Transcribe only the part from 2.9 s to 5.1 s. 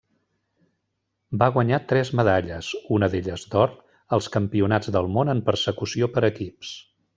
una d'elles d'or, als Campionats